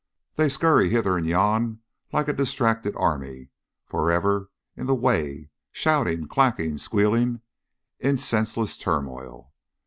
[0.33, 3.49] They scurry hither and yon like a distracted army,
[3.85, 7.41] forever in the way, shouting, clacking, squealing
[7.99, 9.51] in senseless turmoil.